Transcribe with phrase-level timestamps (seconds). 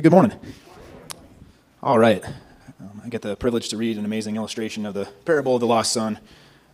[0.00, 0.38] Good morning.
[1.82, 2.24] All right.
[2.24, 5.66] Um, I get the privilege to read an amazing illustration of the parable of the
[5.66, 6.20] lost son.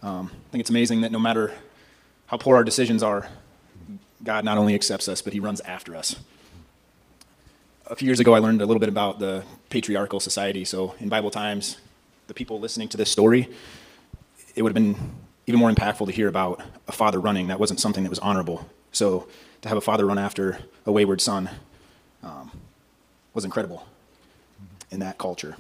[0.03, 1.55] Um, I think it's amazing that no matter
[2.27, 3.27] how poor our decisions are,
[4.23, 6.17] God not only accepts us, but he runs after us.
[7.87, 10.67] A few years ago, I learned a little bit about the patriarchal society.
[10.67, 11.79] So, in Bible times,
[12.27, 13.49] the people listening to this story,
[14.55, 14.97] it would have been
[15.47, 17.47] even more impactful to hear about a father running.
[17.47, 18.69] That wasn't something that was honorable.
[18.93, 19.29] So,
[19.63, 21.49] to have a father run after a wayward son
[22.23, 22.51] um,
[23.35, 23.87] was incredible
[24.91, 25.57] in that culture.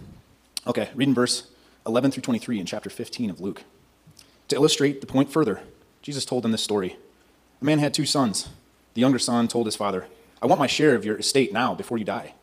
[0.66, 1.50] Okay, reading verse
[1.86, 3.64] 11 through 23 in chapter 15 of Luke.
[4.48, 5.60] To illustrate the point further,
[6.00, 6.96] Jesus told them this story.
[7.60, 8.48] A man had two sons.
[8.94, 10.06] The younger son told his father,
[10.40, 12.34] I want my share of your estate now before you die.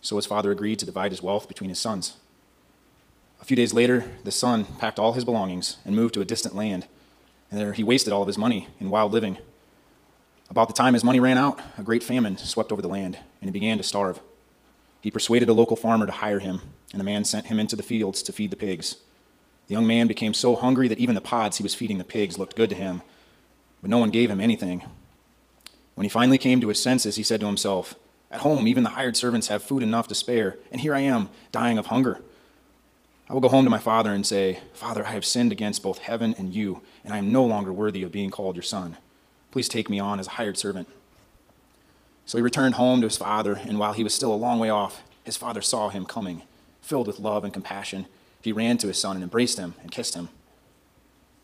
[0.00, 2.16] So his father agreed to divide his wealth between his sons.
[3.40, 6.54] A few days later, the son packed all his belongings and moved to a distant
[6.54, 6.86] land,
[7.50, 9.38] and there he wasted all of his money in wild living.
[10.48, 13.48] About the time his money ran out, a great famine swept over the land, and
[13.48, 14.20] he began to starve.
[15.00, 16.60] He persuaded a local farmer to hire him,
[16.92, 18.96] and the man sent him into the fields to feed the pigs.
[19.66, 22.38] The young man became so hungry that even the pods he was feeding the pigs
[22.38, 23.02] looked good to him,
[23.80, 24.82] but no one gave him anything.
[25.94, 27.94] When he finally came to his senses, he said to himself,
[28.30, 31.28] At home, even the hired servants have food enough to spare, and here I am,
[31.52, 32.20] dying of hunger.
[33.28, 35.98] I will go home to my father and say, Father, I have sinned against both
[35.98, 38.96] heaven and you, and I am no longer worthy of being called your son.
[39.52, 40.88] Please take me on as a hired servant.
[42.30, 44.70] So he returned home to his father, and while he was still a long way
[44.70, 46.42] off, his father saw him coming.
[46.80, 48.06] Filled with love and compassion,
[48.40, 50.28] he ran to his son and embraced him and kissed him.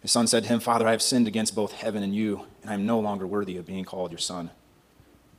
[0.01, 2.71] His son said to him, Father, I have sinned against both heaven and you, and
[2.71, 4.51] I am no longer worthy of being called your son.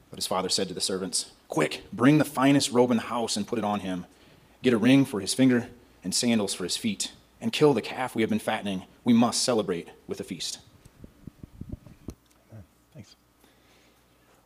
[0.09, 3.37] But his father said to the servants, Quick, bring the finest robe in the house
[3.37, 4.05] and put it on him.
[4.63, 5.69] Get a ring for his finger
[6.03, 8.83] and sandals for his feet, and kill the calf we have been fattening.
[9.05, 10.59] We must celebrate with a feast.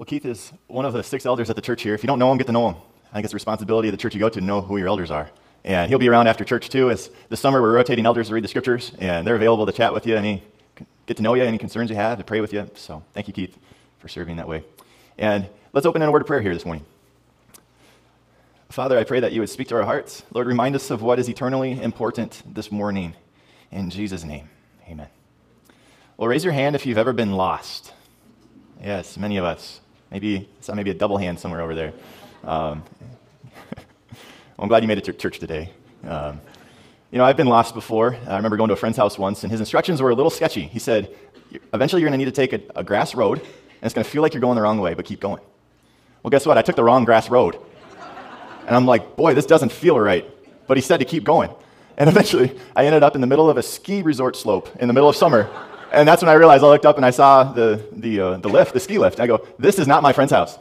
[0.02, 1.94] Well, Keith is one of the six elders at the church here.
[1.94, 2.76] If you don't know him, get to know him.
[3.12, 4.88] I think it's the responsibility of the church you go to to know who your
[4.88, 5.30] elders are.
[5.64, 6.90] And he'll be around after church too.
[6.90, 9.94] As this summer, we're rotating elders to read the scriptures, and they're available to chat
[9.94, 10.42] with you, any
[11.06, 12.68] get to know you, any concerns you have, to pray with you.
[12.74, 13.56] So thank you, Keith,
[14.00, 14.64] for serving that way.
[15.20, 16.84] And let's open in a word of prayer here this morning.
[18.70, 20.24] Father, I pray that you would speak to our hearts.
[20.34, 23.14] Lord, remind us of what is eternally important this morning.
[23.70, 24.50] In Jesus' name,
[24.90, 25.10] amen.
[26.18, 27.94] Well, raise your hand if you've ever been lost.
[28.84, 29.80] Yes, many of us.
[30.12, 31.94] Maybe, saw maybe a double hand somewhere over there.
[32.44, 32.84] Um,
[33.76, 35.72] well, I'm glad you made it to church today.
[36.04, 36.42] Um,
[37.12, 38.18] you know, I've been lost before.
[38.28, 40.62] I remember going to a friend's house once, and his instructions were a little sketchy.
[40.62, 41.16] He said,
[41.74, 44.10] Eventually, you're going to need to take a, a grass road, and it's going to
[44.10, 45.42] feel like you're going the wrong way, but keep going.
[46.24, 46.58] Well, guess what?
[46.58, 47.58] I took the wrong grass road.
[48.68, 50.30] And I'm like, boy, this doesn't feel right.
[50.68, 51.50] But he said to keep going.
[51.98, 54.94] And eventually, I ended up in the middle of a ski resort slope in the
[54.94, 55.50] middle of summer.
[55.92, 58.48] And that's when I realized I looked up and I saw the, the, uh, the
[58.48, 59.20] lift, the ski lift.
[59.20, 60.58] I go, this is not my friend's house.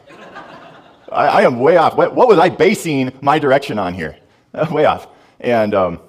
[1.10, 1.96] I, I am way off.
[1.96, 4.16] What, what, was I basing my direction on here?
[4.70, 5.08] Way off.
[5.38, 6.00] And, um,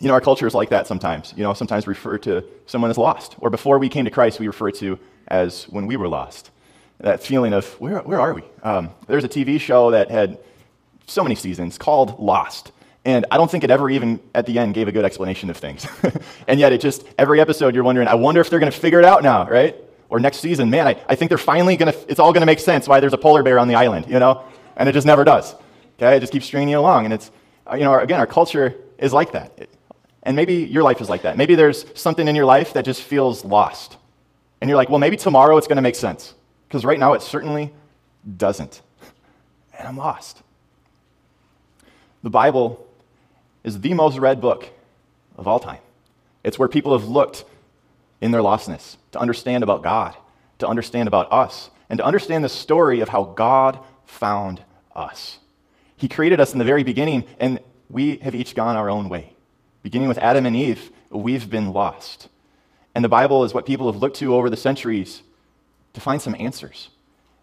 [0.00, 1.32] you know, our culture is like that sometimes.
[1.36, 3.36] You know, sometimes refer to someone as lost.
[3.38, 4.98] Or before we came to Christ, we refer to
[5.28, 6.50] as when we were lost.
[6.98, 8.42] That feeling of, where, where are we?
[8.62, 10.38] Um, there's a TV show that had
[11.06, 12.72] so many seasons called Lost.
[13.04, 15.56] And I don't think it ever even at the end gave a good explanation of
[15.58, 15.86] things.
[16.48, 18.98] and yet, it just, every episode, you're wondering, I wonder if they're going to figure
[18.98, 19.76] it out now, right?
[20.08, 22.46] Or next season, man, I, I think they're finally going to, it's all going to
[22.46, 24.44] make sense why there's a polar bear on the island, you know?
[24.76, 25.54] And it just never does.
[25.98, 26.16] Okay?
[26.16, 27.04] It just keeps stringing you along.
[27.04, 27.30] And it's,
[27.70, 29.68] uh, you know, again, our culture is like that.
[30.22, 31.36] And maybe your life is like that.
[31.36, 33.98] Maybe there's something in your life that just feels lost.
[34.60, 36.32] And you're like, well, maybe tomorrow it's going to make sense.
[36.68, 37.72] Because right now it certainly
[38.36, 38.80] doesn't.
[39.78, 40.42] And I'm lost.
[42.22, 42.86] The Bible
[43.64, 44.68] is the most read book
[45.36, 45.80] of all time.
[46.44, 47.44] It's where people have looked
[48.20, 50.14] in their lostness to understand about God,
[50.58, 54.62] to understand about us, and to understand the story of how God found
[54.94, 55.38] us.
[55.96, 57.58] He created us in the very beginning, and
[57.88, 59.32] we have each gone our own way.
[59.82, 62.28] Beginning with Adam and Eve, we've been lost.
[62.94, 65.22] And the Bible is what people have looked to over the centuries
[65.94, 66.90] to find some answers.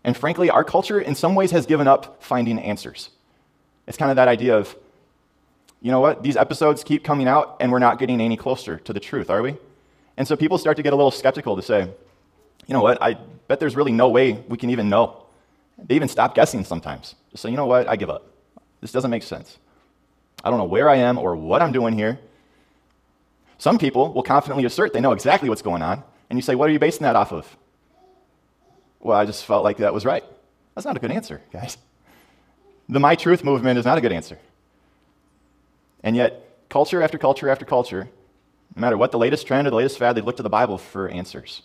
[0.04, 3.10] And frankly, our culture in some ways has given up finding answers.
[3.88, 4.76] It's kind of that idea of,
[5.82, 8.94] you know what, these episodes keep coming out and we're not getting any closer to
[8.94, 9.58] the truth, are we?
[10.18, 11.82] And so people start to get a little skeptical to say,
[12.68, 13.18] you know what, I
[13.48, 15.26] bet there's really no way we can even know.
[15.78, 17.16] They even stop guessing sometimes.
[17.32, 18.28] Just say, you know what, I give up.
[18.82, 19.58] This doesn't make sense.
[20.44, 22.20] I don't know where I am or what I'm doing here.
[23.58, 26.04] Some people will confidently assert they know exactly what's going on.
[26.30, 27.58] And you say, what are you basing that off of?
[29.00, 30.24] Well, I just felt like that was right.
[30.76, 31.78] That's not a good answer, guys.
[32.90, 34.38] The My Truth movement is not a good answer.
[36.04, 38.10] And yet, culture after culture after culture,
[38.76, 40.78] no matter what the latest trend or the latest fad, they look to the Bible
[40.78, 41.62] for answers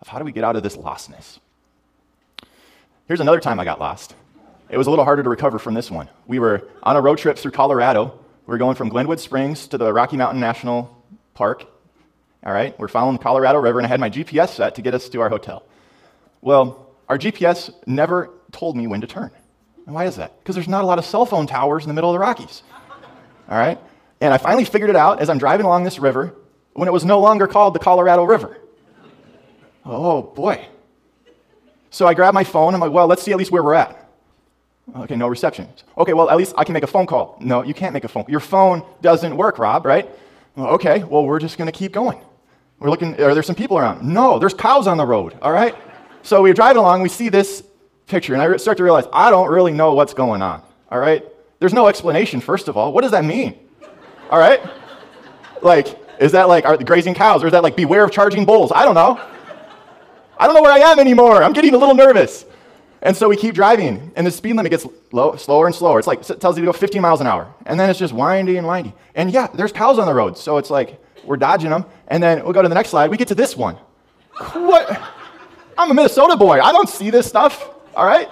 [0.00, 1.38] of how do we get out of this lostness.
[3.06, 4.14] Here's another time I got lost.
[4.68, 6.08] it was a little harder to recover from this one.
[6.26, 8.18] We were on a road trip through Colorado.
[8.46, 11.66] We were going from Glenwood Springs to the Rocky Mountain National Park.
[12.44, 14.94] All right, we're following the Colorado River, and I had my GPS set to get
[14.94, 15.64] us to our hotel.
[16.40, 19.30] Well, our GPS never told me when to turn.
[19.86, 20.38] And why is that?
[20.40, 22.62] Because there's not a lot of cell phone towers in the middle of the Rockies.
[23.48, 23.78] All right?
[24.20, 26.34] And I finally figured it out as I'm driving along this river
[26.72, 28.58] when it was no longer called the Colorado River.
[29.84, 30.66] Oh, boy.
[31.90, 32.74] So I grab my phone.
[32.74, 34.02] I'm like, well, let's see at least where we're at.
[34.96, 35.68] Okay, no reception.
[35.96, 37.36] Okay, well, at least I can make a phone call.
[37.40, 38.24] No, you can't make a phone.
[38.28, 40.08] Your phone doesn't work, Rob, right?
[40.54, 42.20] Well, okay, well, we're just going to keep going.
[42.78, 44.02] We're looking, are there some people around?
[44.06, 45.74] No, there's cows on the road, all right?
[46.22, 47.64] So we're driving along, we see this
[48.06, 51.24] picture, and I start to realize I don't really know what's going on, all right?
[51.58, 52.92] There's no explanation, first of all.
[52.92, 53.58] What does that mean?
[54.30, 54.60] All right?
[55.62, 58.72] Like, is that like are grazing cows, or is that like beware of charging bulls?
[58.74, 59.20] I don't know.
[60.38, 61.42] I don't know where I am anymore.
[61.42, 62.44] I'm getting a little nervous.
[63.02, 65.98] And so we keep driving, and the speed limit gets low, slower and slower.
[65.98, 68.12] It's like it tells you to go 15 miles an hour, and then it's just
[68.12, 68.94] windy and windy.
[69.14, 71.84] And yeah, there's cows on the road, so it's like we're dodging them.
[72.08, 73.10] And then we'll go to the next slide.
[73.10, 73.76] We get to this one.
[74.52, 75.02] What?
[75.78, 76.60] I'm a Minnesota boy.
[76.60, 77.75] I don't see this stuff.
[77.96, 78.28] All right.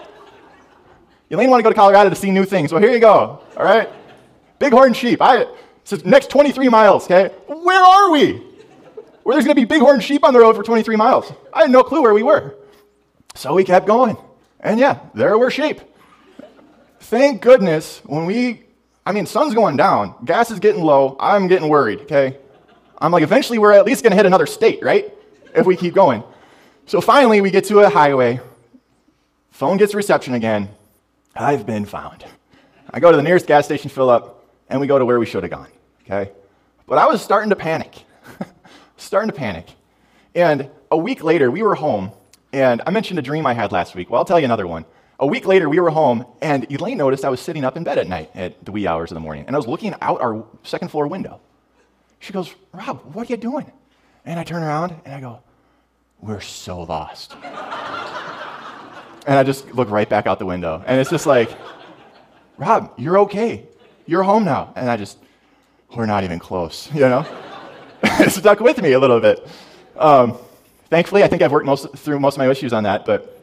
[1.30, 2.70] Elaine want to go to Colorado to see new things.
[2.70, 3.42] Well, here you go.
[3.56, 3.88] All right.
[4.58, 5.20] Bighorn sheep.
[5.22, 5.46] I
[5.84, 7.04] so next 23 miles.
[7.06, 7.34] Okay.
[7.46, 8.42] Where are we?
[9.22, 11.32] Where there's going to be bighorn sheep on the road for 23 miles.
[11.52, 12.54] I had no clue where we were.
[13.34, 14.18] So we kept going.
[14.60, 15.80] And yeah, there were sheep.
[17.00, 18.64] Thank goodness when we,
[19.04, 22.38] I mean, sun's going down, gas is getting low, I'm getting worried, okay?
[22.98, 25.12] I'm like, eventually we're at least gonna hit another state, right?
[25.54, 26.22] If we keep going.
[26.86, 28.40] So finally we get to a highway,
[29.54, 30.68] phone gets reception again.
[31.34, 32.24] I've been found.
[32.90, 35.26] I go to the nearest gas station, fill up, and we go to where we
[35.26, 35.68] should have gone,
[36.02, 36.32] okay?
[36.86, 38.04] But I was starting to panic.
[38.96, 39.66] starting to panic.
[40.34, 42.10] And a week later, we were home
[42.52, 44.10] and I mentioned a dream I had last week.
[44.10, 44.84] Well, I'll tell you another one.
[45.20, 47.98] A week later, we were home, and Elaine noticed I was sitting up in bed
[47.98, 50.44] at night at the wee hours of the morning, and I was looking out our
[50.64, 51.40] second floor window.
[52.18, 53.70] She goes, Rob, what are you doing?
[54.24, 55.40] And I turn around and I go,
[56.20, 57.34] We're so lost.
[59.26, 61.50] And I just look right back out the window, and it's just like,
[62.56, 63.66] Rob, you're okay.
[64.06, 64.72] You're home now.
[64.76, 65.18] And I just,
[65.96, 67.26] we're not even close, you know?
[68.28, 69.46] stuck with me a little bit.
[69.96, 70.38] Um,
[70.94, 73.42] Thankfully, I think I've worked most, through most of my issues on that, but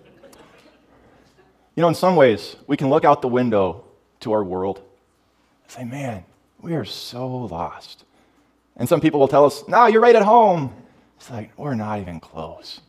[1.75, 3.83] you know, in some ways, we can look out the window
[4.21, 4.77] to our world
[5.63, 6.23] and say, man,
[6.61, 8.05] we are so lost.
[8.77, 10.73] And some people will tell us, no, you're right at home.
[11.17, 12.79] It's like, we're not even close.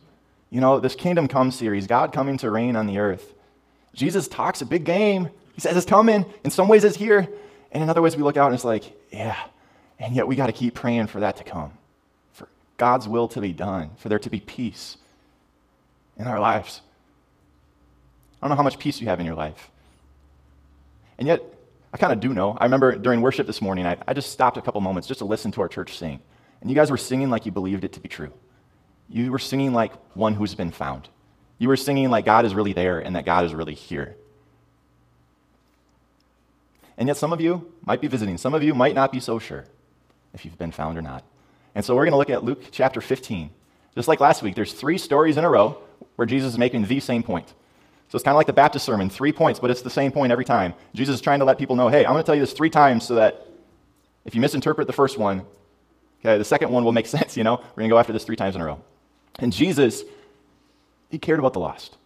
[0.53, 3.33] You know, this Kingdom Come series, God coming to reign on the earth.
[3.95, 5.29] Jesus talks a big game.
[5.55, 6.31] He says it's coming.
[6.43, 7.27] In some ways, it's here.
[7.71, 9.35] And in other ways, we look out and it's like, yeah.
[9.97, 11.71] And yet, we got to keep praying for that to come.
[12.33, 12.47] For
[12.77, 14.97] God's will to be done, for there to be peace
[16.17, 16.81] in our lives.
[18.39, 19.71] I don't know how much peace you have in your life.
[21.17, 21.41] And yet,
[21.91, 22.55] I kind of do know.
[22.59, 25.25] I remember during worship this morning, I, I just stopped a couple moments just to
[25.25, 26.19] listen to our church sing.
[26.61, 28.31] And you guys were singing like you believed it to be true.
[29.09, 31.09] You were singing like one who's been found.
[31.59, 34.15] You were singing like God is really there and that God is really here.
[36.97, 38.37] And yet, some of you might be visiting.
[38.37, 39.65] Some of you might not be so sure
[40.33, 41.23] if you've been found or not.
[41.75, 43.49] And so we're going to look at Luke chapter 15.
[43.95, 45.77] Just like last week, there's three stories in a row
[46.15, 47.47] where Jesus is making the same point.
[48.09, 50.31] So it's kind of like the Baptist sermon, three points, but it's the same point
[50.31, 50.73] every time.
[50.93, 52.69] Jesus is trying to let people know, hey, I'm going to tell you this three
[52.69, 53.47] times so that
[54.25, 55.45] if you misinterpret the first one,
[56.19, 57.55] okay, the second one will make sense, you know?
[57.55, 58.81] We're going to go after this three times in a row.
[59.39, 60.03] And Jesus,
[61.09, 61.97] he cared about the lost.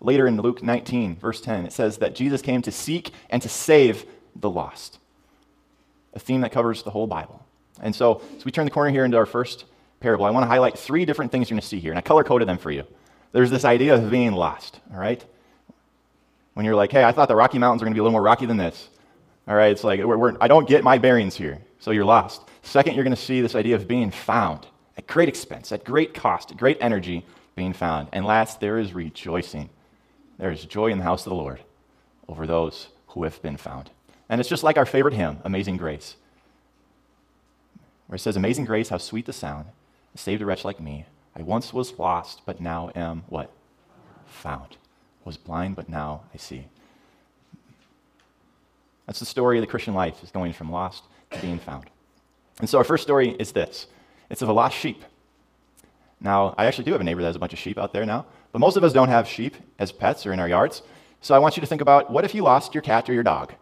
[0.00, 3.48] Later in Luke 19, verse 10, it says that Jesus came to seek and to
[3.48, 4.04] save
[4.36, 4.98] the lost,
[6.12, 7.44] a theme that covers the whole Bible.
[7.80, 9.64] And so, as we turn the corner here into our first
[10.00, 12.02] parable, I want to highlight three different things you're going to see here, and I
[12.02, 12.84] color coded them for you.
[13.32, 15.24] There's this idea of being lost, all right?
[16.52, 18.12] When you're like, hey, I thought the Rocky Mountains were going to be a little
[18.12, 18.88] more rocky than this.
[19.48, 22.42] All right, it's like, we're, we're, I don't get my bearings here, so you're lost.
[22.62, 26.14] Second, you're going to see this idea of being found at great expense, at great
[26.14, 27.24] cost, at great energy,
[27.56, 28.08] being found.
[28.12, 29.70] And last, there is rejoicing.
[30.38, 31.60] There is joy in the house of the Lord
[32.28, 33.90] over those who have been found.
[34.28, 36.16] And it's just like our favorite hymn, Amazing Grace
[38.06, 39.66] where it says, Amazing grace, how sweet the sound,
[40.14, 41.06] saved a wretch like me.
[41.34, 43.50] I once was lost, but now am what?
[44.26, 44.76] Found.
[45.24, 46.66] Was blind, but now I see.
[49.06, 51.86] That's the story of the Christian life, is going from lost to being found.
[52.60, 53.86] And so our first story is this
[54.30, 55.02] it's of a lost sheep.
[56.20, 58.06] Now, I actually do have a neighbor that has a bunch of sheep out there
[58.06, 60.82] now, but most of us don't have sheep as pets or in our yards.
[61.20, 63.22] So I want you to think about what if you lost your cat or your
[63.22, 63.52] dog?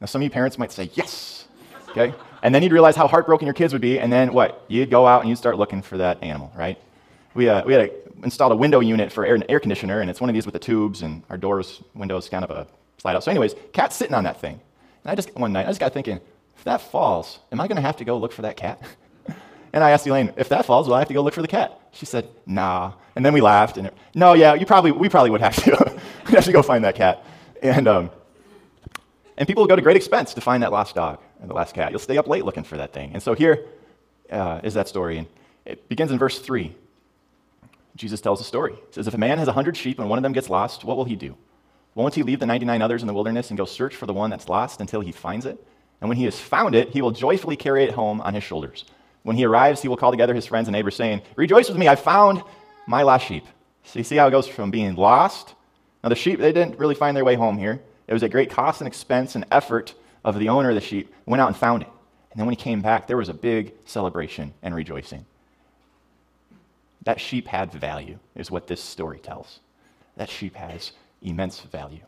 [0.00, 1.46] Now, some of you parents might say, yes,
[1.90, 2.14] okay?
[2.42, 4.64] And then you'd realize how heartbroken your kids would be, and then what?
[4.68, 6.78] You'd go out and you'd start looking for that animal, right?
[7.34, 7.90] we, uh, we had a,
[8.24, 10.58] installed a window unit for air, air conditioner, and it's one of these with the
[10.58, 12.66] tubes, and our doors, windows kind of a
[12.98, 13.24] slide out.
[13.24, 14.60] So, anyways, cat's sitting on that thing.
[15.04, 16.20] And I just, one night, I just got thinking,
[16.56, 18.82] if that falls, am I going to have to go look for that cat?
[19.72, 21.48] and I asked Elaine, if that falls, will I have to go look for the
[21.48, 21.78] cat?
[21.92, 22.92] She said, nah.
[23.14, 26.00] And then we laughed, and, it, no, yeah, you probably, we probably would have to.
[26.26, 27.24] We'd have to go find that cat.
[27.62, 28.10] And, um,
[29.36, 31.90] and people go to great expense to find that lost dog and the last cat.
[31.90, 33.12] You'll stay up late looking for that thing.
[33.14, 33.64] And so here
[34.30, 35.18] uh, is that story.
[35.18, 35.26] And
[35.64, 36.74] it begins in verse 3.
[37.96, 38.74] Jesus tells a story.
[38.74, 40.84] He says, If a man has a hundred sheep and one of them gets lost,
[40.84, 41.36] what will he do?
[41.94, 44.30] Won't he leave the 99 others in the wilderness and go search for the one
[44.30, 45.62] that's lost until he finds it?
[46.00, 48.84] And when he has found it, he will joyfully carry it home on his shoulders.
[49.22, 51.88] When he arrives, he will call together his friends and neighbors, saying, Rejoice with me,
[51.88, 52.42] I found
[52.86, 53.44] my lost sheep.
[53.84, 55.54] So you see how it goes from being lost.
[56.02, 57.82] Now, the sheep, they didn't really find their way home here.
[58.06, 61.12] It was at great cost and expense and effort of the owner of the sheep.
[61.26, 61.88] Went out and found it.
[62.30, 65.26] And then when he came back, there was a big celebration and rejoicing.
[67.02, 69.60] That sheep had value, is what this story tells.
[70.16, 72.02] That sheep has immense value.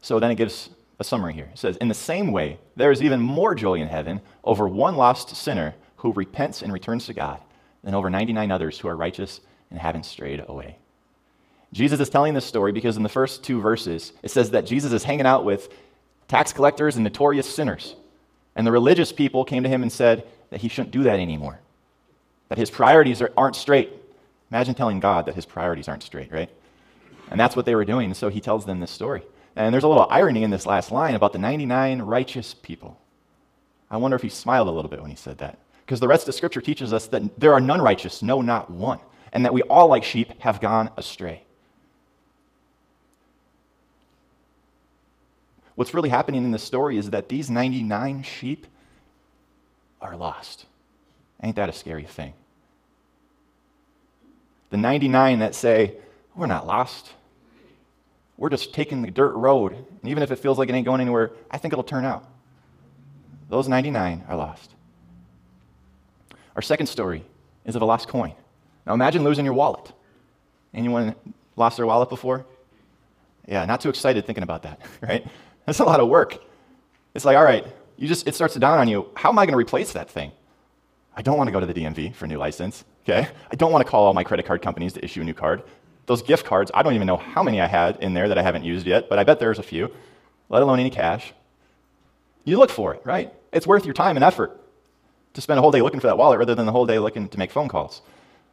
[0.00, 1.50] So then it gives a summary here.
[1.52, 4.96] It says, In the same way, there is even more joy in heaven over one
[4.96, 7.40] lost sinner who repents and returns to God
[7.82, 10.78] than over 99 others who are righteous and haven't strayed away.
[11.72, 14.92] Jesus is telling this story because in the first two verses, it says that Jesus
[14.92, 15.68] is hanging out with
[16.28, 17.96] tax collectors and notorious sinners.
[18.54, 21.58] And the religious people came to him and said that he shouldn't do that anymore,
[22.48, 23.90] that his priorities are, aren't straight.
[24.50, 26.50] Imagine telling God that his priorities aren't straight, right?
[27.30, 28.14] And that's what they were doing.
[28.14, 29.22] So he tells them this story.
[29.56, 32.98] And there's a little irony in this last line about the 99 righteous people.
[33.90, 35.58] I wonder if he smiled a little bit when he said that.
[35.84, 38.98] Because the rest of Scripture teaches us that there are none righteous, no, not one.
[39.32, 41.42] And that we all, like sheep, have gone astray.
[45.74, 48.66] What's really happening in this story is that these 99 sheep
[50.00, 50.66] are lost.
[51.42, 52.32] Ain't that a scary thing?
[54.70, 55.96] The 99 that say,
[56.34, 57.12] We're not lost.
[58.36, 59.72] We're just taking the dirt road.
[59.72, 62.28] And even if it feels like it ain't going anywhere, I think it'll turn out.
[63.48, 64.74] Those 99 are lost.
[66.56, 67.24] Our second story
[67.64, 68.32] is of a lost coin.
[68.86, 69.92] Now imagine losing your wallet.
[70.72, 71.14] Anyone
[71.56, 72.44] lost their wallet before?
[73.46, 75.26] Yeah, not too excited thinking about that, right?
[75.66, 76.38] That's a lot of work.
[77.14, 79.46] It's like, all right, you just it starts to dawn on you, how am I
[79.46, 80.32] going to replace that thing?
[81.16, 83.28] I don't want to go to the DMV for a new license, okay?
[83.50, 85.62] I don't want to call all my credit card companies to issue a new card.
[86.06, 88.42] Those gift cards, I don't even know how many I had in there that I
[88.42, 89.90] haven't used yet, but I bet there's a few,
[90.48, 91.32] let alone any cash.
[92.44, 93.32] You look for it, right?
[93.52, 94.60] It's worth your time and effort
[95.32, 97.28] to spend a whole day looking for that wallet rather than the whole day looking
[97.28, 98.02] to make phone calls.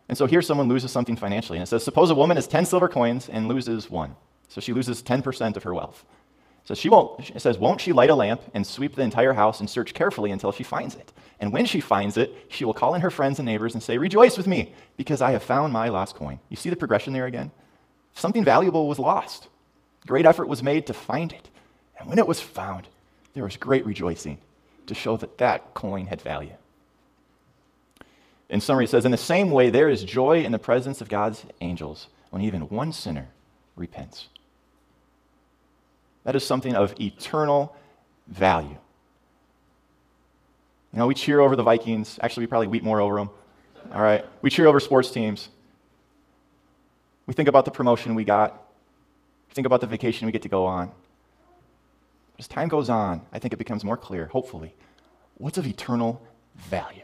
[0.08, 1.58] And so here someone loses something financially.
[1.58, 4.16] And it says, suppose a woman has 10 silver coins and loses one.
[4.48, 6.06] So she loses 10% of her wealth.
[6.64, 9.60] So she won't, it says, won't she light a lamp and sweep the entire house
[9.60, 11.12] and search carefully until she finds it?
[11.40, 13.98] And when she finds it, she will call in her friends and neighbors and say,
[13.98, 16.40] Rejoice with me, because I have found my lost coin.
[16.50, 17.52] You see the progression there again?
[18.14, 19.48] Something valuable was lost.
[20.06, 21.50] Great effort was made to find it.
[22.00, 22.88] And when it was found,
[23.34, 24.38] there was great rejoicing
[24.88, 26.54] to show that that coin had value.
[28.50, 31.10] In summary, it says, In the same way, there is joy in the presence of
[31.10, 33.30] God's angels when even one sinner
[33.76, 34.28] repents.
[36.24, 37.76] That is something of eternal
[38.28, 38.78] value.
[40.94, 42.20] You know, we cheer over the Vikings.
[42.22, 43.30] Actually, we probably weep more over them.
[43.94, 44.26] All right?
[44.42, 45.50] We cheer over sports teams.
[47.26, 48.54] We think about the promotion we got.
[49.50, 50.92] We think about the vacation we get to go on.
[52.38, 54.74] As time goes on, I think it becomes more clear, hopefully,
[55.38, 56.22] what's of eternal
[56.56, 57.04] value.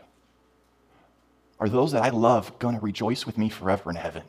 [1.60, 4.24] Are those that I love going to rejoice with me forever in heaven?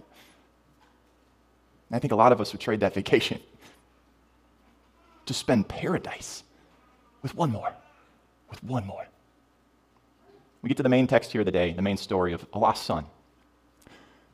[1.89, 3.41] And I think a lot of us would trade that vacation
[5.29, 6.43] to spend paradise
[7.23, 7.73] with one more,
[8.51, 9.07] with one more.
[10.63, 13.05] We get to the main text here of the main story of a lost son.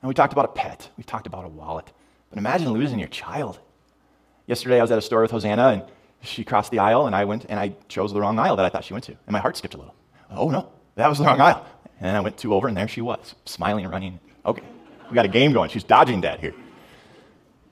[0.01, 1.91] And we talked about a pet, we talked about a wallet,
[2.31, 3.59] but imagine losing your child.
[4.47, 5.83] Yesterday I was at a store with Hosanna and
[6.21, 8.69] she crossed the aisle and I went and I chose the wrong aisle that I
[8.69, 9.13] thought she went to.
[9.13, 9.95] And my heart skipped a little.
[10.31, 11.67] Oh no, that was the wrong aisle.
[12.01, 14.21] And I went two over and there she was, smiling and running.
[14.47, 14.63] Okay,
[15.11, 15.71] we got a game going.
[15.71, 16.55] She's dodging dad here.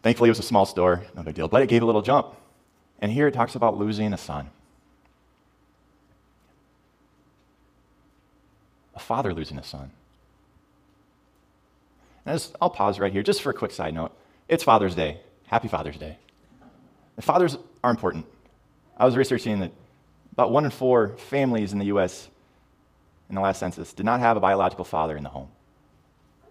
[0.03, 2.35] Thankfully, it was a small store, no big deal, but it gave a little jump.
[3.03, 4.49] And here it talks about losing a son.
[8.95, 9.91] A father losing a son.
[12.25, 14.13] And I'll pause right here just for a quick side note.
[14.49, 15.19] It's Father's Day.
[15.49, 16.17] Happy Father's Day.
[17.21, 18.25] Fathers are important.
[18.97, 19.73] I was researching that
[20.33, 22.29] about one in four families in the U.S.
[23.29, 25.49] in the last census did not have a biological father in the home.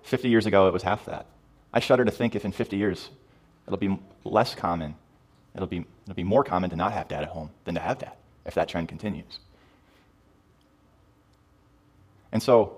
[0.03, 1.27] 50 years ago, it was half that.
[1.73, 3.09] I shudder to think if in 50 years
[3.65, 4.95] it'll be less common
[5.55, 7.99] It'll be, it'll be more common to not have dad at home than to have
[7.99, 8.13] dad
[8.45, 9.39] if that trend continues.
[12.31, 12.77] And so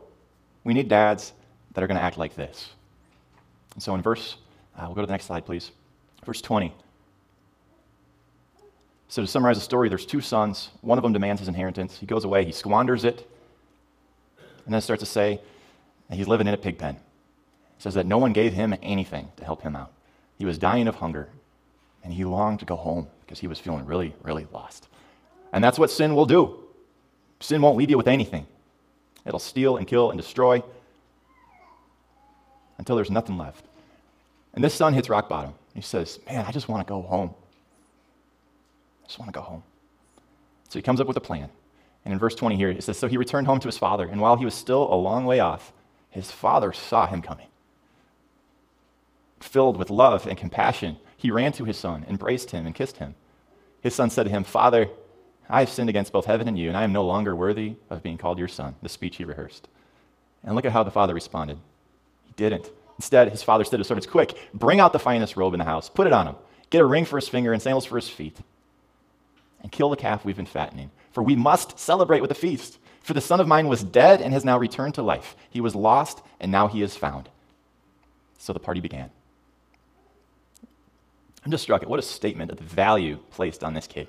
[0.64, 1.34] we need dads
[1.74, 2.70] that are going to act like this.
[3.74, 4.38] And so in verse,
[4.76, 5.72] uh, we'll go to the next slide, please.
[6.26, 6.74] Verse 20.
[9.08, 10.70] So to summarize the story, there's two sons.
[10.82, 11.98] One of them demands his inheritance.
[11.98, 13.30] He goes away, he squanders it,
[14.66, 15.40] and then starts to say
[16.12, 16.96] he's living in a pig pen.
[16.96, 19.92] He says that no one gave him anything to help him out.
[20.40, 21.30] He was dying of hunger,
[22.04, 24.88] and he longed to go home because he was feeling really, really lost.
[25.52, 26.60] And that's what sin will do.
[27.40, 28.46] Sin won't leave you with anything.
[29.26, 30.64] It'll steal and kill and destroy
[32.78, 33.66] until there's nothing left.
[34.54, 35.54] And this son hits rock bottom.
[35.74, 37.34] He says, Man, I just want to go home.
[39.04, 39.64] I just want to go home.
[40.70, 41.50] So he comes up with a plan.
[42.06, 44.20] And in verse 20 here, it says, So he returned home to his father, and
[44.20, 45.72] while he was still a long way off,
[46.10, 47.48] his father saw him coming.
[49.44, 53.14] Filled with love and compassion, he ran to his son, embraced him, and kissed him.
[53.82, 54.90] His son said to him, Father,
[55.50, 58.02] I have sinned against both heaven and you, and I am no longer worthy of
[58.02, 59.68] being called your son, the speech he rehearsed.
[60.46, 61.60] And look at how the father responded.
[62.26, 62.72] He didn't.
[62.98, 65.66] Instead, his father said to his servants, Quick, bring out the finest robe in the
[65.66, 66.36] house, put it on him,
[66.70, 68.38] get a ring for his finger and sandals for his feet,
[69.62, 70.90] and kill the calf we've been fattening.
[71.12, 72.80] For we must celebrate with a feast.
[73.02, 75.36] For the son of mine was dead and has now returned to life.
[75.50, 77.28] He was lost, and now he is found.
[78.38, 79.10] So the party began.
[81.44, 84.08] I'm just struck at what a statement of the value placed on this kid.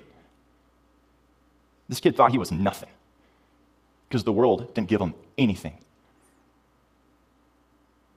[1.89, 2.89] This kid thought he was nothing
[4.07, 5.77] because the world didn't give him anything.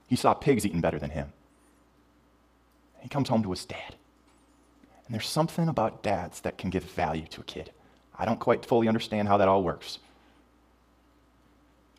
[0.08, 1.32] He saw pigs eating better than him.
[3.00, 3.94] He comes home to his dad.
[5.06, 7.70] And there's something about dads that can give value to a kid.
[8.18, 9.98] I don't quite fully understand how that all works.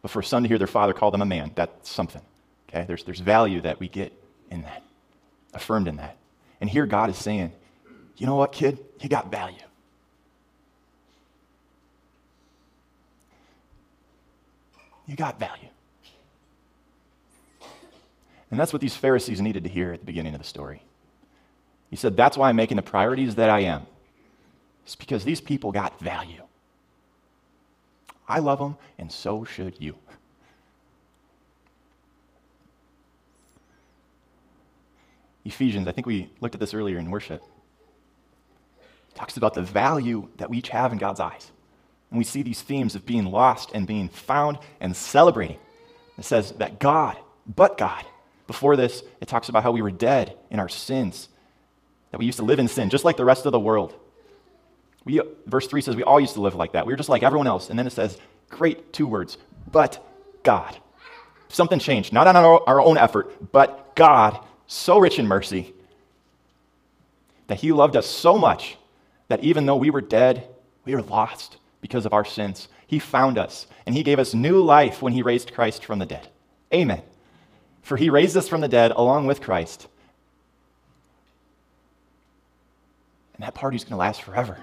[0.01, 2.21] But for a son to hear their father call them a man, that's something.
[2.69, 2.85] Okay?
[2.85, 4.13] There's, there's value that we get
[4.49, 4.83] in that,
[5.53, 6.17] affirmed in that.
[6.61, 7.51] And here God is saying,
[8.17, 8.79] you know what, kid?
[8.99, 9.57] You got value.
[15.07, 15.69] You got value.
[18.51, 20.83] And that's what these Pharisees needed to hear at the beginning of the story.
[21.89, 23.85] He said, That's why I'm making the priorities that I am.
[24.85, 26.43] It's because these people got value.
[28.27, 29.95] I love them, and so should you.
[35.49, 37.43] Ephesians, I think we looked at this earlier in worship,
[39.15, 41.51] talks about the value that we each have in God's eyes.
[42.11, 45.57] And we see these themes of being lost and being found and celebrating.
[46.17, 48.05] It says that God, but God,
[48.45, 51.29] before this, it talks about how we were dead in our sins,
[52.11, 53.93] that we used to live in sin, just like the rest of the world.
[55.03, 56.85] We, verse 3 says we all used to live like that.
[56.85, 57.69] We were just like everyone else.
[57.69, 58.17] And then it says,
[58.49, 59.37] great two words,
[59.71, 60.05] but
[60.43, 60.77] God.
[61.47, 65.73] Something changed, not on our, our own effort, but God, so rich in mercy,
[67.47, 68.77] that He loved us so much
[69.27, 70.47] that even though we were dead,
[70.85, 72.69] we were lost because of our sins.
[72.87, 76.05] He found us, and He gave us new life when He raised Christ from the
[76.05, 76.29] dead.
[76.73, 77.01] Amen.
[77.81, 79.87] For he raised us from the dead along with Christ.
[83.33, 84.59] And that party is going to last forever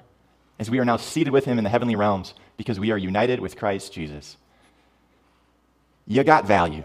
[0.59, 3.41] as we are now seated with him in the heavenly realms because we are united
[3.41, 4.37] with Christ Jesus.
[6.07, 6.85] You got value.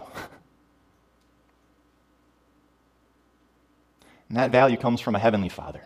[4.32, 5.82] And that value comes from a heavenly Father,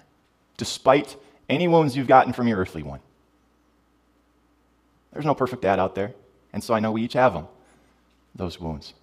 [0.56, 1.16] despite
[1.50, 3.00] any wounds you've gotten from your earthly one.
[5.12, 6.14] There's no perfect dad out there,
[6.54, 7.46] and so I know we each have them,
[8.34, 8.94] those wounds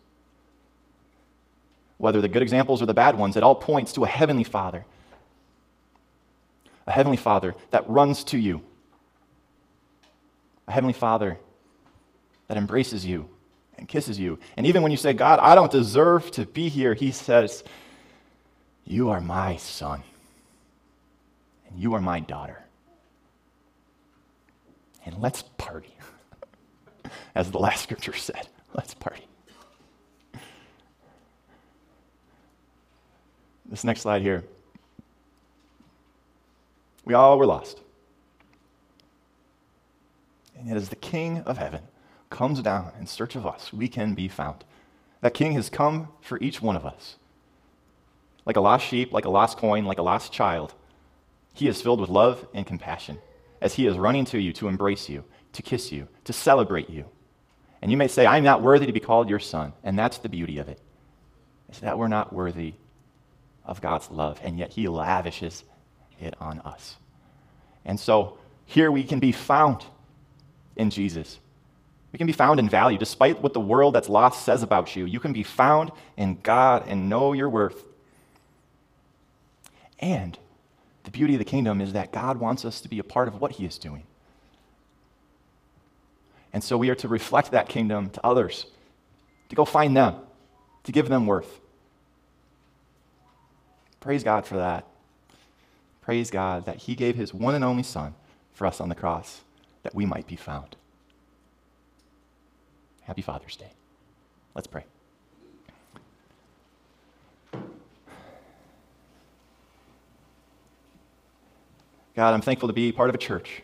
[2.04, 4.86] whether the good examples or the bad ones, it all points to a heavenly Father.
[6.86, 8.62] A heavenly Father that runs to you.
[10.68, 11.40] A heavenly Father
[12.50, 13.30] that embraces you
[13.78, 14.38] and kisses you.
[14.58, 17.64] And even when you say, God, I don't deserve to be here, He says,
[18.86, 20.04] You are my son,
[21.68, 22.64] and you are my daughter.
[25.06, 25.96] And let's party.
[27.36, 29.28] As the last scripture said, let's party.
[33.66, 34.44] This next slide here.
[37.06, 37.80] We all were lost.
[40.58, 41.82] And yet, as the King of heaven
[42.30, 44.64] comes down in search of us, we can be found.
[45.22, 47.18] That King has come for each one of us.
[48.46, 50.74] Like a lost sheep, like a lost coin, like a lost child,
[51.54, 53.20] he is filled with love and compassion
[53.62, 57.06] as he is running to you to embrace you, to kiss you, to celebrate you.
[57.82, 59.74] And you may say, I'm not worthy to be called your son.
[59.84, 60.80] And that's the beauty of it,
[61.72, 62.74] is that we're not worthy
[63.66, 65.64] of God's love, and yet He lavishes
[66.20, 66.98] it on us.
[67.86, 69.86] And so here we can be found
[70.76, 71.40] in Jesus.
[72.12, 72.98] We can be found in value.
[72.98, 76.86] Despite what the world that's lost says about you, you can be found in God
[76.88, 77.86] and know your worth.
[80.04, 80.38] And
[81.06, 83.40] the beauty of the kingdom is that God wants us to be a part of
[83.40, 84.04] what He is doing.
[86.52, 88.66] And so we are to reflect that kingdom to others,
[89.48, 90.16] to go find them,
[90.84, 91.62] to give them worth.
[94.02, 94.86] Praise God for that.
[96.02, 98.14] Praise God that He gave His one and only Son
[98.52, 99.40] for us on the cross
[99.84, 100.76] that we might be found.
[103.04, 103.72] Happy Father's Day.
[104.54, 104.84] Let's pray.
[112.16, 113.64] God, I'm thankful to be part of a church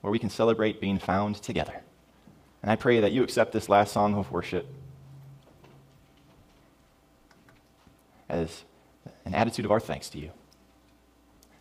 [0.00, 1.82] where we can celebrate being found together.
[2.62, 4.66] And I pray that you accept this last song of worship
[8.28, 8.64] as
[9.24, 10.30] an attitude of our thanks to you.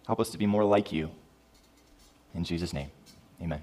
[0.05, 1.11] Help us to be more like you.
[2.33, 2.91] In Jesus' name,
[3.41, 3.61] amen.